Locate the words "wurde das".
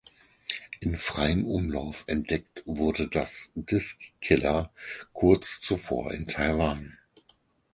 2.65-3.51